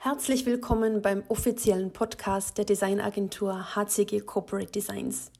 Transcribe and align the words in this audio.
Herzlich 0.00 0.46
willkommen 0.46 1.02
beim 1.02 1.24
offiziellen 1.26 1.92
Podcast 1.92 2.56
der 2.56 2.64
Designagentur 2.64 3.74
HCG 3.74 4.20
Corporate 4.20 4.70
Designs. 4.70 5.32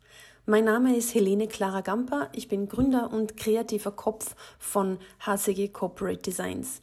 Mein 0.46 0.64
Name 0.64 0.96
ist 0.96 1.14
Helene 1.14 1.46
Clara 1.46 1.80
Gamper. 1.80 2.28
Ich 2.32 2.48
bin 2.48 2.68
Gründer 2.68 3.12
und 3.12 3.36
kreativer 3.36 3.92
Kopf 3.92 4.34
von 4.58 4.98
HCG 5.20 5.68
Corporate 5.68 6.22
Designs. 6.22 6.80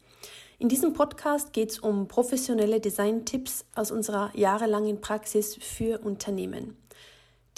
In 0.58 0.70
diesem 0.70 0.94
Podcast 0.94 1.52
geht 1.52 1.72
es 1.72 1.80
um 1.80 2.08
professionelle 2.08 2.80
Design-Tipps 2.80 3.66
aus 3.76 3.92
unserer 3.92 4.32
jahrelangen 4.34 5.02
Praxis 5.02 5.56
für 5.56 6.00
Unternehmen. 6.00 6.78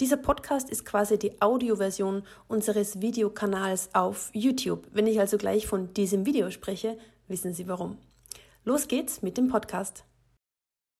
Dieser 0.00 0.16
Podcast 0.16 0.68
ist 0.68 0.84
quasi 0.84 1.16
die 1.16 1.40
Audioversion 1.40 2.24
unseres 2.48 3.00
Videokanals 3.00 3.90
auf 3.94 4.30
YouTube. 4.32 4.88
Wenn 4.90 5.06
ich 5.06 5.20
also 5.20 5.38
gleich 5.38 5.68
von 5.68 5.94
diesem 5.94 6.26
Video 6.26 6.50
spreche, 6.50 6.98
wissen 7.28 7.54
Sie 7.54 7.68
warum. 7.68 7.98
Los 8.68 8.86
geht's 8.86 9.22
mit 9.22 9.38
dem 9.38 9.48
Podcast. 9.48 10.04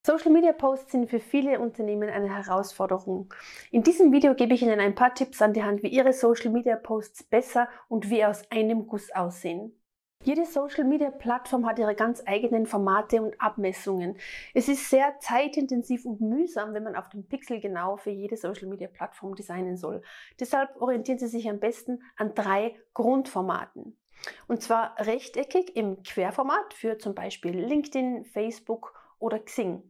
Social 0.06 0.32
Media 0.32 0.54
Posts 0.54 0.90
sind 0.90 1.10
für 1.10 1.20
viele 1.20 1.60
Unternehmen 1.60 2.08
eine 2.08 2.34
Herausforderung. 2.34 3.34
In 3.70 3.82
diesem 3.82 4.10
Video 4.10 4.34
gebe 4.34 4.54
ich 4.54 4.62
Ihnen 4.62 4.80
ein 4.80 4.94
paar 4.94 5.12
Tipps 5.14 5.42
an 5.42 5.52
die 5.52 5.62
Hand, 5.62 5.82
wie 5.82 5.88
Ihre 5.88 6.14
Social 6.14 6.50
Media 6.50 6.76
Posts 6.76 7.24
besser 7.24 7.68
und 7.88 8.08
wie 8.08 8.24
aus 8.24 8.50
einem 8.50 8.86
Guss 8.86 9.14
aussehen. 9.14 9.78
Jede 10.24 10.46
Social 10.46 10.84
Media 10.84 11.10
Plattform 11.10 11.66
hat 11.66 11.78
ihre 11.78 11.94
ganz 11.94 12.22
eigenen 12.24 12.64
Formate 12.64 13.20
und 13.20 13.38
Abmessungen. 13.38 14.16
Es 14.54 14.68
ist 14.68 14.88
sehr 14.88 15.18
zeitintensiv 15.20 16.06
und 16.06 16.22
mühsam, 16.22 16.72
wenn 16.72 16.84
man 16.84 16.96
auf 16.96 17.10
dem 17.10 17.28
Pixel 17.28 17.60
genau 17.60 17.98
für 17.98 18.10
jede 18.10 18.38
Social 18.38 18.68
Media 18.68 18.88
Plattform 18.88 19.34
designen 19.34 19.76
soll. 19.76 20.00
Deshalb 20.40 20.80
orientieren 20.80 21.18
Sie 21.18 21.28
sich 21.28 21.50
am 21.50 21.60
besten 21.60 22.02
an 22.16 22.34
drei 22.34 22.74
Grundformaten. 22.94 23.98
Und 24.46 24.62
zwar 24.62 24.94
rechteckig 24.98 25.76
im 25.76 26.02
Querformat 26.02 26.74
für 26.74 26.98
zum 26.98 27.14
Beispiel 27.14 27.58
LinkedIn, 27.58 28.24
Facebook 28.24 28.94
oder 29.18 29.38
Xing. 29.38 29.82